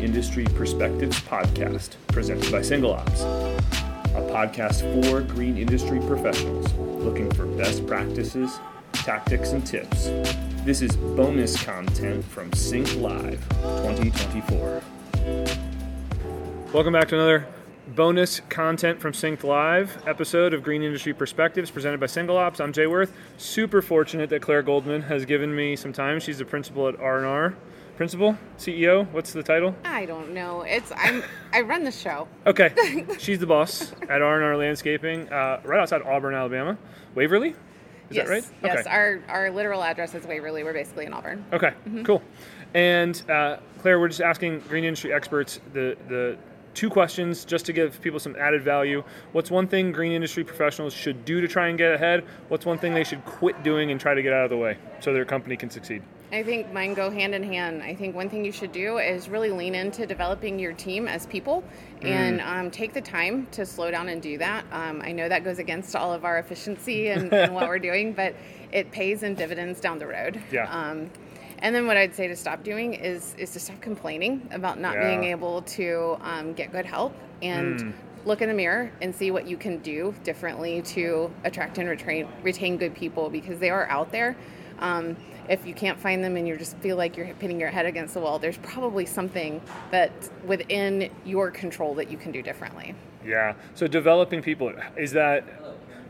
Industry 0.00 0.44
Perspectives 0.54 1.20
podcast, 1.20 1.96
presented 2.08 2.50
by 2.50 2.62
Single 2.62 2.94
Ops, 2.94 3.20
a 3.20 4.22
podcast 4.30 4.80
for 5.04 5.20
green 5.20 5.58
industry 5.58 6.00
professionals 6.00 6.72
looking 6.74 7.30
for 7.32 7.44
best 7.44 7.86
practices, 7.86 8.58
tactics, 8.94 9.50
and 9.50 9.66
tips. 9.66 10.06
This 10.64 10.80
is 10.80 10.96
bonus 10.96 11.62
content 11.62 12.24
from 12.24 12.50
SYNKD 12.52 13.02
Live 13.02 13.46
2024. 13.82 14.82
Welcome 16.72 16.94
back 16.94 17.08
to 17.08 17.14
another 17.16 17.46
bonus 17.88 18.40
content 18.48 19.02
from 19.02 19.12
SYNKD 19.12 19.44
Live 19.44 20.02
episode 20.06 20.54
of 20.54 20.62
Green 20.62 20.82
Industry 20.82 21.12
Perspectives 21.12 21.70
presented 21.70 22.00
by 22.00 22.06
Single 22.06 22.38
Ops. 22.38 22.58
I'm 22.60 22.72
Jay 22.72 22.86
Worth. 22.86 23.12
Super 23.36 23.82
fortunate 23.82 24.30
that 24.30 24.40
Claire 24.40 24.62
Goldman 24.62 25.02
has 25.02 25.26
given 25.26 25.54
me 25.54 25.76
some 25.76 25.92
time. 25.92 26.20
She's 26.20 26.38
the 26.38 26.46
principal 26.46 26.88
at 26.88 26.98
R&R. 26.98 27.54
Principal, 27.96 28.36
CEO, 28.58 29.10
what's 29.12 29.32
the 29.32 29.42
title? 29.42 29.74
I 29.82 30.04
don't 30.04 30.34
know. 30.34 30.60
It's 30.62 30.92
I'm 30.94 31.22
I 31.54 31.62
run 31.62 31.82
the 31.82 31.90
show. 31.90 32.28
Okay, 32.46 32.74
she's 33.18 33.38
the 33.38 33.46
boss 33.46 33.92
at 34.10 34.20
R&R 34.20 34.54
Landscaping, 34.58 35.32
uh, 35.32 35.62
right 35.64 35.80
outside 35.80 36.02
Auburn, 36.02 36.34
Alabama. 36.34 36.76
Waverly, 37.14 37.50
is 37.50 37.56
yes, 38.10 38.26
that 38.26 38.30
right? 38.30 38.44
Yes. 38.62 38.80
Okay. 38.80 38.90
Our 38.90 39.22
our 39.28 39.50
literal 39.50 39.82
address 39.82 40.14
is 40.14 40.26
Waverly. 40.26 40.62
We're 40.62 40.74
basically 40.74 41.06
in 41.06 41.14
Auburn. 41.14 41.42
Okay, 41.54 41.72
cool. 42.04 42.22
And 42.74 43.22
uh, 43.30 43.56
Claire, 43.80 43.98
we're 43.98 44.08
just 44.08 44.20
asking 44.20 44.60
green 44.60 44.84
industry 44.84 45.14
experts 45.14 45.60
the 45.72 45.96
the 46.08 46.36
two 46.74 46.90
questions 46.90 47.46
just 47.46 47.64
to 47.64 47.72
give 47.72 47.98
people 48.02 48.20
some 48.20 48.36
added 48.36 48.62
value. 48.62 49.02
What's 49.32 49.50
one 49.50 49.66
thing 49.66 49.90
green 49.90 50.12
industry 50.12 50.44
professionals 50.44 50.92
should 50.92 51.24
do 51.24 51.40
to 51.40 51.48
try 51.48 51.68
and 51.68 51.78
get 51.78 51.92
ahead? 51.92 52.24
What's 52.48 52.66
one 52.66 52.76
thing 52.76 52.92
they 52.92 53.04
should 53.04 53.24
quit 53.24 53.62
doing 53.62 53.90
and 53.90 53.98
try 53.98 54.12
to 54.12 54.20
get 54.20 54.34
out 54.34 54.44
of 54.44 54.50
the 54.50 54.58
way 54.58 54.76
so 55.00 55.14
their 55.14 55.24
company 55.24 55.56
can 55.56 55.70
succeed? 55.70 56.02
I 56.32 56.42
think 56.42 56.72
mine 56.72 56.94
go 56.94 57.08
hand 57.08 57.34
in 57.34 57.42
hand. 57.42 57.82
I 57.82 57.94
think 57.94 58.16
one 58.16 58.28
thing 58.28 58.44
you 58.44 58.50
should 58.50 58.72
do 58.72 58.98
is 58.98 59.28
really 59.28 59.50
lean 59.50 59.74
into 59.74 60.06
developing 60.06 60.58
your 60.58 60.72
team 60.72 61.06
as 61.06 61.26
people 61.26 61.62
and 62.02 62.40
um, 62.40 62.70
take 62.70 62.92
the 62.92 63.00
time 63.00 63.46
to 63.52 63.64
slow 63.64 63.90
down 63.90 64.08
and 64.08 64.20
do 64.20 64.36
that. 64.38 64.64
Um, 64.72 65.00
I 65.02 65.12
know 65.12 65.28
that 65.28 65.44
goes 65.44 65.58
against 65.58 65.94
all 65.94 66.12
of 66.12 66.24
our 66.24 66.38
efficiency 66.38 67.08
and, 67.08 67.32
and 67.32 67.54
what 67.54 67.68
we're 67.68 67.78
doing, 67.78 68.12
but 68.12 68.34
it 68.72 68.90
pays 68.90 69.22
in 69.22 69.34
dividends 69.34 69.80
down 69.80 69.98
the 69.98 70.06
road. 70.06 70.42
Yeah. 70.50 70.68
Um, 70.70 71.10
and 71.58 71.74
then 71.74 71.86
what 71.86 71.96
I'd 71.96 72.14
say 72.14 72.28
to 72.28 72.36
stop 72.36 72.62
doing 72.62 72.94
is 72.94 73.34
is 73.38 73.52
to 73.52 73.60
stop 73.60 73.80
complaining 73.80 74.46
about 74.50 74.78
not 74.78 74.94
being 74.94 75.24
able 75.24 75.62
to 75.62 76.18
um, 76.20 76.52
get 76.52 76.70
good 76.70 76.84
help 76.84 77.14
and 77.40 77.94
look 78.26 78.42
in 78.42 78.48
the 78.48 78.54
mirror 78.54 78.90
and 79.00 79.14
see 79.14 79.30
what 79.30 79.46
you 79.46 79.56
can 79.56 79.78
do 79.78 80.14
differently 80.24 80.82
to 80.82 81.32
attract 81.44 81.78
and 81.78 81.88
retain 81.88 82.28
retain 82.42 82.76
good 82.76 82.94
people 82.94 83.30
because 83.30 83.58
they 83.58 83.70
are 83.70 83.88
out 83.88 84.12
there. 84.12 84.36
Um, 84.78 85.16
if 85.48 85.66
you 85.66 85.74
can't 85.74 85.98
find 85.98 86.24
them 86.24 86.36
and 86.36 86.46
you 86.46 86.56
just 86.56 86.76
feel 86.78 86.96
like 86.96 87.16
you're 87.16 87.26
hitting 87.26 87.60
your 87.60 87.70
head 87.70 87.86
against 87.86 88.14
the 88.14 88.20
wall, 88.20 88.38
there's 88.38 88.58
probably 88.58 89.06
something 89.06 89.60
that 89.90 90.10
within 90.44 91.10
your 91.24 91.50
control 91.50 91.94
that 91.94 92.10
you 92.10 92.16
can 92.16 92.32
do 92.32 92.42
differently. 92.42 92.94
Yeah. 93.24 93.54
So 93.74 93.86
developing 93.86 94.42
people 94.42 94.72
is 94.96 95.12
that 95.12 95.44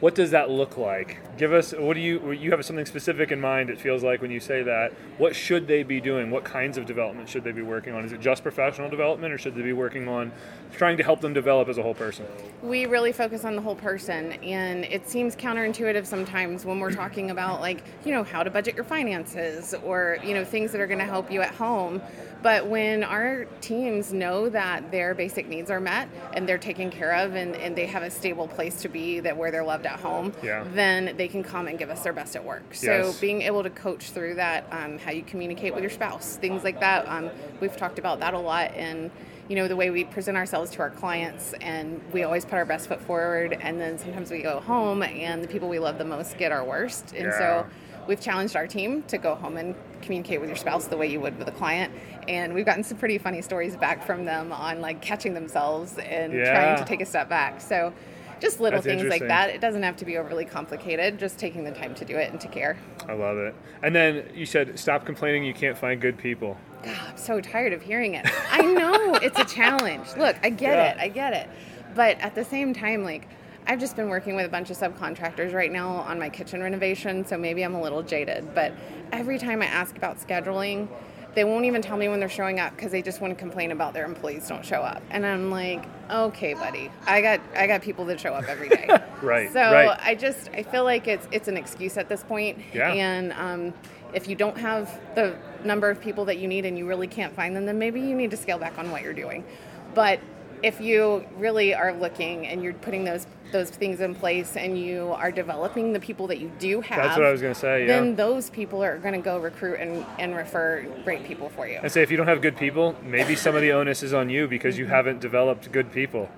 what 0.00 0.14
does 0.14 0.30
that 0.30 0.50
look 0.50 0.76
like? 0.76 1.18
Give 1.36 1.52
us 1.52 1.72
what 1.72 1.94
do 1.94 2.00
you 2.00 2.32
you 2.32 2.50
have 2.50 2.64
something 2.64 2.86
specific 2.86 3.32
in 3.32 3.40
mind 3.40 3.70
it 3.70 3.80
feels 3.80 4.02
like 4.02 4.22
when 4.22 4.30
you 4.30 4.40
say 4.40 4.62
that. 4.62 4.92
What 5.18 5.34
should 5.34 5.66
they 5.66 5.82
be 5.82 6.00
doing? 6.00 6.30
What 6.30 6.44
kinds 6.44 6.78
of 6.78 6.86
development 6.86 7.28
should 7.28 7.44
they 7.44 7.52
be 7.52 7.62
working 7.62 7.94
on? 7.94 8.04
Is 8.04 8.12
it 8.12 8.20
just 8.20 8.42
professional 8.42 8.88
development 8.88 9.32
or 9.32 9.38
should 9.38 9.54
they 9.54 9.62
be 9.62 9.72
working 9.72 10.08
on 10.08 10.32
trying 10.72 10.96
to 10.96 11.02
help 11.02 11.20
them 11.20 11.32
develop 11.32 11.68
as 11.68 11.78
a 11.78 11.82
whole 11.82 11.94
person? 11.94 12.26
we 12.62 12.86
really 12.86 13.12
focus 13.12 13.44
on 13.44 13.54
the 13.54 13.62
whole 13.62 13.76
person 13.76 14.32
and 14.42 14.84
it 14.84 15.08
seems 15.08 15.36
counterintuitive 15.36 16.04
sometimes 16.04 16.64
when 16.64 16.80
we're 16.80 16.92
talking 16.92 17.30
about 17.30 17.60
like 17.60 17.84
you 18.04 18.12
know 18.12 18.24
how 18.24 18.42
to 18.42 18.50
budget 18.50 18.74
your 18.74 18.84
finances 18.84 19.74
or 19.84 20.18
you 20.24 20.34
know 20.34 20.44
things 20.44 20.72
that 20.72 20.80
are 20.80 20.86
going 20.86 20.98
to 20.98 21.04
help 21.04 21.30
you 21.30 21.40
at 21.40 21.54
home 21.54 22.02
but 22.42 22.66
when 22.66 23.02
our 23.02 23.46
teams 23.60 24.12
know 24.12 24.48
that 24.48 24.90
their 24.90 25.14
basic 25.14 25.48
needs 25.48 25.70
are 25.70 25.80
met 25.80 26.08
and 26.34 26.48
they're 26.48 26.58
taken 26.58 26.90
care 26.90 27.14
of 27.14 27.34
and, 27.34 27.56
and 27.56 27.76
they 27.76 27.86
have 27.86 28.02
a 28.02 28.10
stable 28.10 28.46
place 28.46 28.80
to 28.80 28.88
be 28.88 29.20
that 29.20 29.36
where 29.36 29.50
they're 29.50 29.64
loved 29.64 29.86
at 29.88 29.98
home 30.00 30.32
Yeah. 30.42 30.64
then 30.74 31.14
they 31.16 31.26
can 31.28 31.42
come 31.42 31.66
and 31.66 31.78
give 31.78 31.90
us 31.90 32.02
their 32.02 32.12
best 32.12 32.36
at 32.36 32.44
work 32.44 32.74
so 32.74 32.86
Yes. 32.90 33.20
being 33.20 33.42
able 33.42 33.62
to 33.62 33.70
coach 33.70 34.10
through 34.10 34.34
that 34.36 34.64
um, 34.70 34.98
how 34.98 35.10
you 35.10 35.22
communicate 35.22 35.74
with 35.74 35.82
your 35.82 35.90
spouse 35.90 36.36
things 36.36 36.62
like 36.62 36.78
that 36.80 37.08
um, 37.08 37.30
we've 37.60 37.76
talked 37.76 37.98
about 37.98 38.20
that 38.20 38.34
a 38.34 38.38
lot 38.38 38.72
and 38.74 39.10
you 39.48 39.56
know 39.56 39.66
the 39.66 39.76
way 39.76 39.88
we 39.90 40.04
present 40.04 40.36
ourselves 40.36 40.70
to 40.72 40.80
our 40.80 40.90
clients 40.90 41.54
and 41.62 42.00
we 42.12 42.22
always 42.22 42.44
put 42.44 42.54
our 42.54 42.66
best 42.66 42.86
foot 42.86 43.00
forward 43.00 43.56
and 43.62 43.80
then 43.80 43.98
sometimes 43.98 44.30
we 44.30 44.42
go 44.42 44.60
home 44.60 45.02
and 45.02 45.42
the 45.42 45.48
people 45.48 45.68
we 45.68 45.78
love 45.78 45.96
the 45.98 46.04
most 46.04 46.36
get 46.38 46.52
our 46.52 46.62
worst 46.64 47.12
and 47.14 47.24
Yeah. 47.26 47.38
so 47.38 47.66
we've 48.06 48.20
challenged 48.20 48.56
our 48.56 48.66
team 48.66 49.02
to 49.04 49.16
go 49.18 49.34
home 49.34 49.56
and 49.56 49.74
communicate 50.02 50.40
with 50.40 50.48
your 50.48 50.56
spouse 50.56 50.86
the 50.86 50.96
way 50.96 51.06
you 51.06 51.20
would 51.20 51.38
with 51.38 51.48
a 51.48 51.52
client 51.52 51.92
and 52.28 52.52
we've 52.52 52.66
gotten 52.66 52.84
some 52.84 52.98
pretty 52.98 53.16
funny 53.18 53.40
stories 53.42 53.74
back 53.76 54.04
from 54.04 54.24
them 54.26 54.52
on 54.52 54.80
like 54.82 55.00
catching 55.00 55.32
themselves 55.34 55.96
and 55.98 56.32
Yeah. 56.34 56.52
trying 56.52 56.76
to 56.78 56.84
take 56.84 57.00
a 57.00 57.06
step 57.06 57.28
back 57.30 57.60
so 57.60 57.92
just 58.40 58.60
little 58.60 58.80
That's 58.80 58.86
things 59.00 59.08
like 59.10 59.26
that 59.28 59.50
it 59.50 59.60
doesn't 59.60 59.82
have 59.82 59.96
to 59.96 60.04
be 60.04 60.16
overly 60.16 60.44
complicated 60.44 61.18
just 61.18 61.38
taking 61.38 61.64
the 61.64 61.70
time 61.72 61.94
to 61.96 62.04
do 62.04 62.16
it 62.16 62.30
and 62.30 62.40
to 62.40 62.48
care 62.48 62.76
I 63.08 63.14
love 63.14 63.36
it. 63.38 63.54
And 63.82 63.94
then 63.94 64.28
you 64.34 64.44
said 64.46 64.78
stop 64.78 65.04
complaining 65.06 65.44
you 65.44 65.54
can't 65.54 65.76
find 65.78 66.00
good 66.00 66.18
people. 66.18 66.56
God, 66.82 66.96
I'm 67.08 67.16
so 67.16 67.40
tired 67.40 67.72
of 67.72 67.80
hearing 67.82 68.14
it. 68.14 68.26
I 68.52 68.60
know 68.62 69.14
it's 69.22 69.38
a 69.38 69.44
challenge. 69.44 70.08
Look, 70.16 70.36
I 70.42 70.50
get 70.50 70.74
Yeah. 70.76 70.90
it. 70.92 70.96
I 70.98 71.08
get 71.08 71.32
it. 71.32 71.48
But 71.94 72.20
at 72.20 72.34
the 72.34 72.44
same 72.44 72.74
time, 72.74 73.02
like, 73.04 73.26
I've 73.66 73.80
just 73.80 73.96
been 73.96 74.08
working 74.08 74.36
with 74.36 74.46
a 74.46 74.48
bunch 74.48 74.70
of 74.70 74.76
subcontractors 74.78 75.52
right 75.52 75.72
now 75.72 75.88
on 75.88 76.18
my 76.18 76.28
kitchen 76.28 76.62
renovation, 76.62 77.24
so 77.26 77.36
maybe 77.36 77.62
I'm 77.62 77.74
a 77.74 77.80
little 77.80 78.02
jaded. 78.02 78.54
But 78.54 78.72
every 79.12 79.38
time 79.38 79.60
I 79.62 79.66
ask 79.66 79.96
about 79.96 80.18
scheduling, 80.20 80.88
they 81.34 81.44
won't 81.44 81.64
even 81.66 81.82
tell 81.82 81.96
me 81.96 82.08
when 82.08 82.20
they're 82.20 82.28
showing 82.28 82.58
up 82.58 82.74
because 82.74 82.90
they 82.90 83.02
just 83.02 83.20
want 83.20 83.32
to 83.32 83.38
complain 83.38 83.70
about 83.70 83.94
their 83.94 84.04
employees 84.04 84.48
don't 84.48 84.64
show 84.64 84.80
up. 84.80 85.02
And 85.10 85.24
I'm 85.24 85.50
like, 85.50 85.84
okay, 86.10 86.54
buddy, 86.54 86.90
I 87.06 87.20
got 87.20 87.40
I 87.54 87.66
got 87.66 87.82
people 87.82 88.04
that 88.06 88.18
show 88.20 88.32
up 88.34 88.44
every 88.48 88.68
day. 88.68 88.88
Right, 89.20 89.52
So 89.52 89.60
right. 89.60 89.98
I 90.00 90.14
just 90.14 90.48
I 90.54 90.62
feel 90.62 90.84
like 90.84 91.08
it's 91.08 91.26
it's 91.32 91.48
an 91.48 91.56
excuse 91.56 91.96
at 91.96 92.08
this 92.08 92.22
point. 92.22 92.58
Yeah. 92.72 92.92
And 92.92 93.32
um, 93.32 93.74
if 94.14 94.28
you 94.28 94.36
don't 94.36 94.56
have 94.56 95.00
the 95.16 95.36
number 95.64 95.90
of 95.90 96.00
people 96.00 96.24
that 96.26 96.38
you 96.38 96.46
need 96.46 96.64
and 96.64 96.78
you 96.78 96.86
really 96.86 97.08
can't 97.08 97.34
find 97.34 97.56
them, 97.56 97.66
then 97.66 97.80
maybe 97.80 98.00
you 98.00 98.14
need 98.14 98.30
to 98.30 98.36
scale 98.36 98.58
back 98.58 98.78
on 98.78 98.92
what 98.92 99.02
you're 99.02 99.12
doing. 99.12 99.44
But 99.92 100.20
if 100.62 100.80
you 100.80 101.24
really 101.36 101.74
are 101.74 101.92
looking 101.92 102.46
and 102.46 102.62
you're 102.62 102.74
putting 102.74 103.04
those 103.04 103.26
those 103.50 103.70
things 103.70 104.00
in 104.00 104.14
place 104.14 104.56
and 104.56 104.78
you 104.78 105.10
are 105.12 105.32
developing 105.32 105.92
the 105.94 106.00
people 106.00 106.26
that 106.26 106.38
you 106.38 106.52
do 106.58 106.82
have, 106.82 107.02
That's 107.02 107.16
what 107.16 107.26
I 107.26 107.32
was 107.32 107.40
gonna 107.40 107.54
say, 107.54 107.86
yeah. 107.86 107.86
Then 107.86 108.14
those 108.14 108.50
people 108.50 108.84
are 108.84 108.98
going 108.98 109.14
to 109.14 109.20
go 109.20 109.38
recruit 109.38 109.80
and, 109.80 110.04
and 110.18 110.36
refer 110.36 110.86
great 111.04 111.24
people 111.24 111.48
for 111.48 111.66
you. 111.66 111.78
And 111.82 111.90
say 111.90 112.02
if 112.02 112.10
you 112.10 112.16
don't 112.16 112.28
have 112.28 112.42
good 112.42 112.56
people, 112.56 112.94
maybe 113.02 113.36
some 113.36 113.54
of 113.54 113.62
the 113.62 113.72
onus 113.72 114.02
is 114.02 114.12
on 114.12 114.28
you 114.28 114.48
because 114.48 114.76
you 114.76 114.84
mm-hmm. 114.84 114.94
haven't 114.94 115.20
developed 115.20 115.72
good 115.72 115.92
people. 115.92 116.28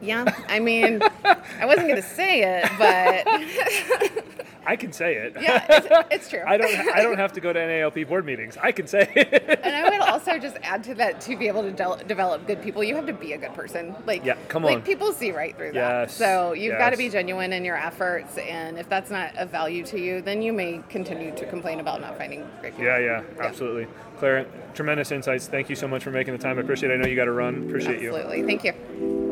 Yeah, 0.00 0.24
I 0.48 0.60
mean, 0.60 1.02
I 1.24 1.66
wasn't 1.66 1.88
going 1.88 2.00
to 2.00 2.02
say 2.02 2.42
it, 2.42 2.70
but 2.78 4.24
I 4.66 4.76
can 4.76 4.92
say 4.92 5.14
it. 5.16 5.36
yeah, 5.40 5.64
it's, 5.68 6.06
it's 6.10 6.28
true. 6.30 6.42
I 6.46 6.56
don't 6.56 6.74
I 6.74 7.02
don't 7.02 7.18
have 7.18 7.32
to 7.34 7.40
go 7.40 7.52
to 7.52 7.58
NALP 7.58 8.08
board 8.08 8.24
meetings. 8.24 8.56
I 8.62 8.72
can 8.72 8.86
say 8.86 9.10
it. 9.14 9.60
And 9.62 9.74
I 9.74 9.90
would 9.90 10.00
also 10.08 10.38
just 10.38 10.56
add 10.62 10.84
to 10.84 10.94
that 10.96 11.20
to 11.22 11.36
be 11.36 11.48
able 11.48 11.62
to 11.62 11.70
de- 11.72 12.04
develop 12.06 12.46
good 12.46 12.62
people, 12.62 12.82
you 12.84 12.94
have 12.96 13.06
to 13.06 13.12
be 13.12 13.32
a 13.32 13.38
good 13.38 13.54
person. 13.54 13.94
Like, 14.06 14.24
Yeah, 14.24 14.36
come 14.48 14.64
on. 14.64 14.74
like 14.74 14.84
people 14.84 15.12
see 15.12 15.32
right 15.32 15.56
through 15.56 15.72
that. 15.72 16.02
Yes, 16.08 16.14
So 16.14 16.52
you've 16.52 16.78
got 16.78 16.90
to 16.90 16.96
be 16.96 17.08
genuine 17.08 17.52
in 17.52 17.64
your 17.64 17.76
efforts, 17.76 18.38
and 18.38 18.78
if 18.78 18.88
that's 18.88 19.10
not 19.10 19.36
of 19.36 19.50
value 19.50 19.84
to 19.86 19.98
you, 20.00 20.20
then 20.22 20.42
you 20.42 20.52
may 20.52 20.80
continue 20.88 21.34
to 21.36 21.46
complain 21.46 21.80
about 21.80 22.00
not 22.00 22.16
finding 22.18 22.40
great 22.60 22.72
people. 22.72 22.84
Yeah, 22.86 22.98
yeah, 22.98 23.22
absolutely. 23.40 23.86
Claire, 24.18 24.46
tremendous 24.74 25.10
insights. 25.10 25.48
Thank 25.48 25.68
you 25.68 25.76
so 25.76 25.88
much 25.88 26.04
for 26.04 26.10
making 26.10 26.36
the 26.36 26.42
time. 26.42 26.58
I 26.58 26.62
appreciate 26.62 26.90
it. 26.90 26.94
I 26.94 26.96
know 26.98 27.08
you 27.08 27.16
got 27.16 27.24
to 27.24 27.32
run. 27.32 27.66
Appreciate 27.66 28.00
you. 28.00 28.14
Absolutely. 28.14 28.42
Thank 28.44 28.64
you. 28.64 29.23